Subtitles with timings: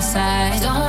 [0.00, 0.60] suicide.
[0.62, 0.87] Don't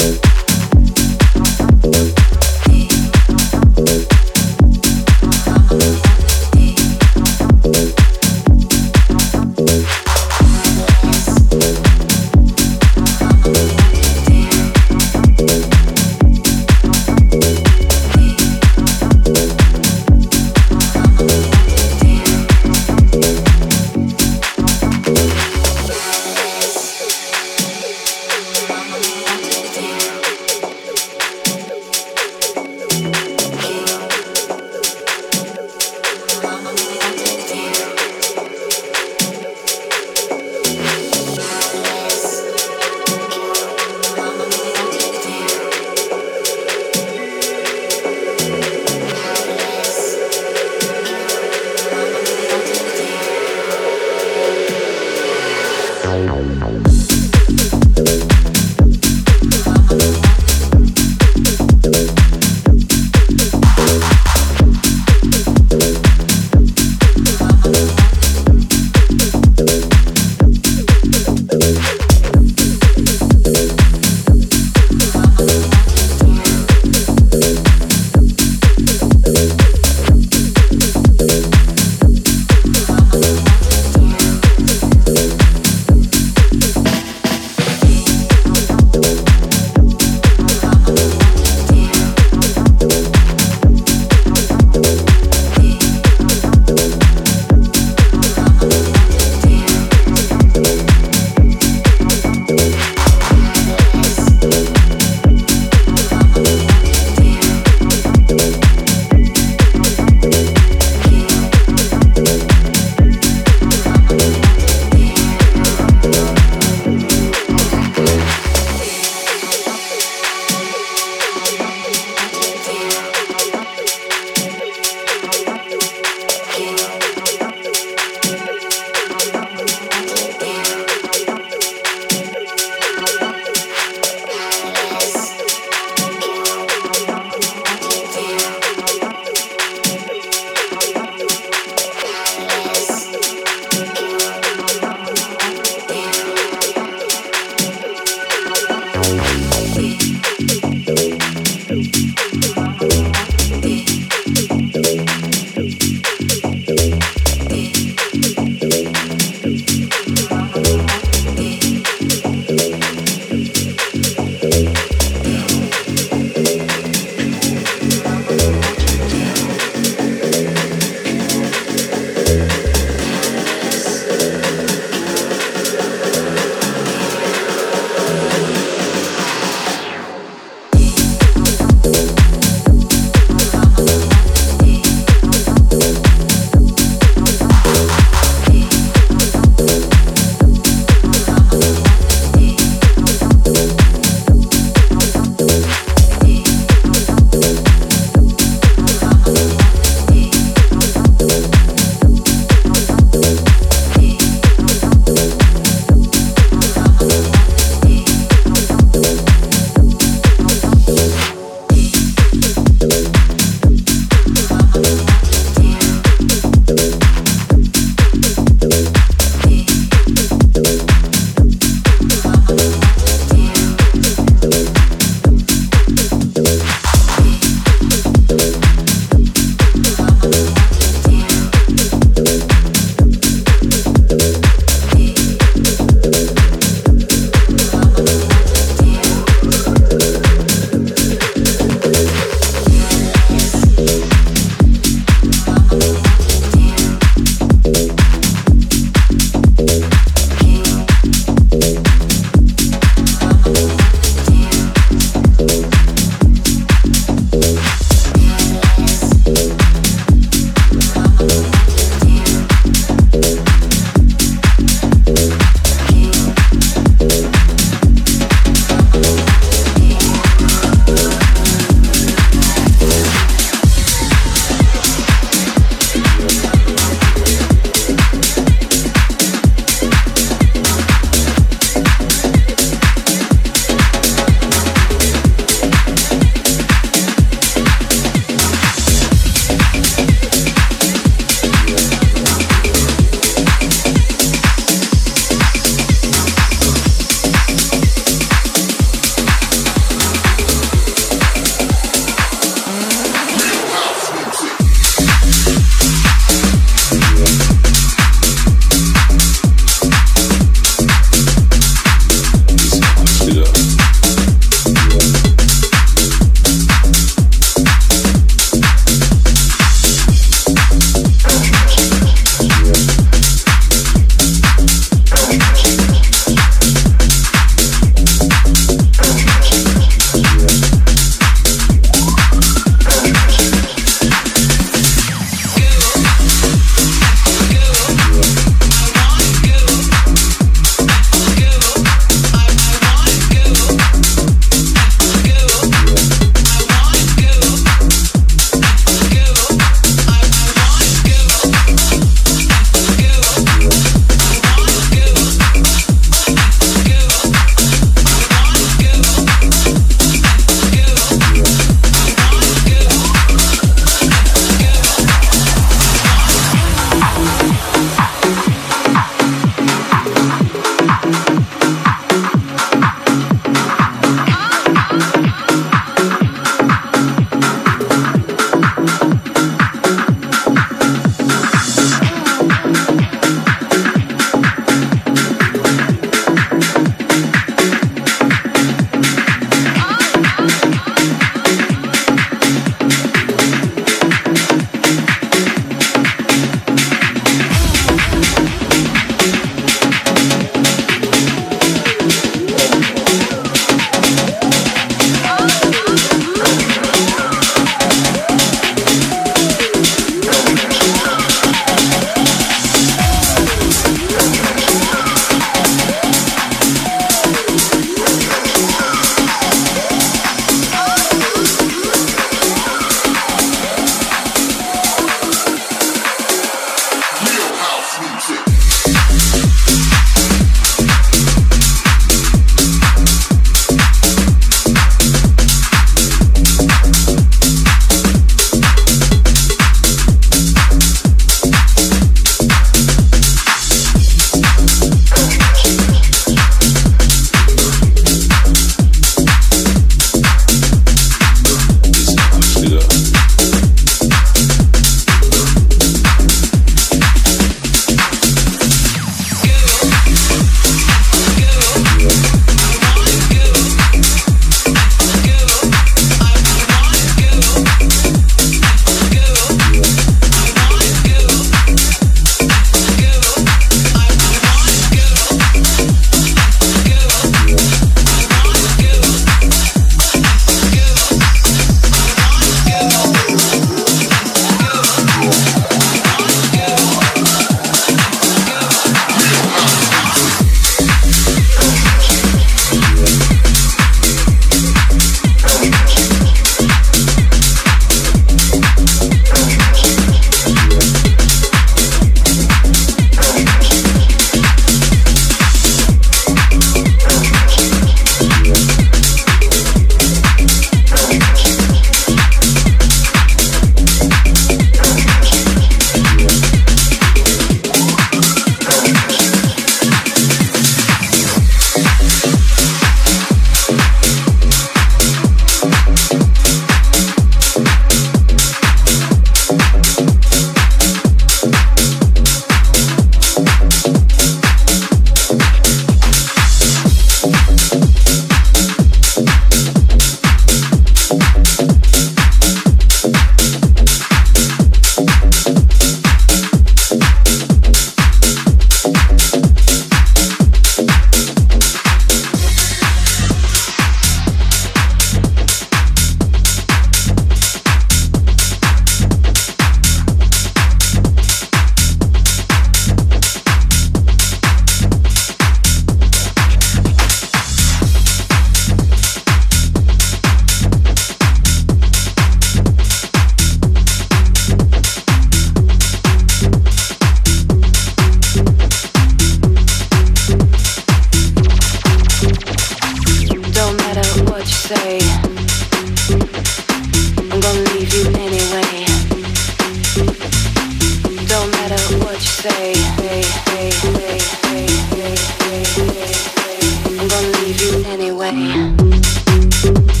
[598.31, 600.00] away.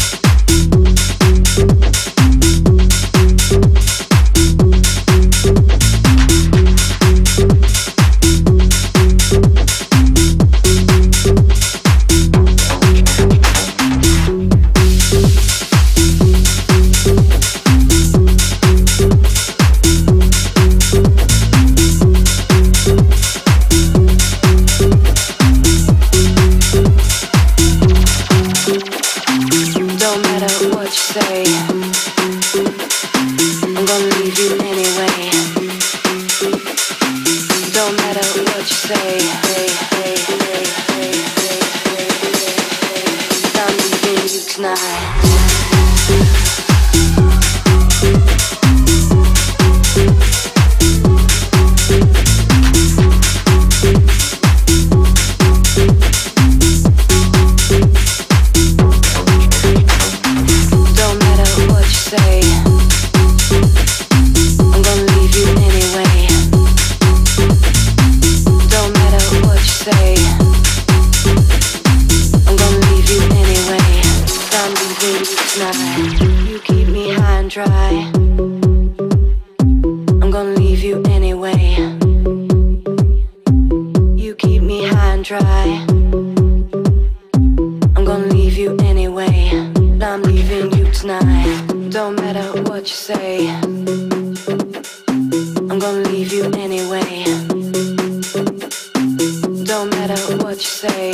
[99.71, 101.11] No matter what you say,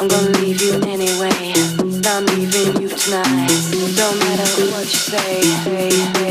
[0.00, 1.54] I'm gonna leave you anyway.
[2.04, 3.52] I'm leaving you tonight.
[3.96, 6.25] No matter what you say.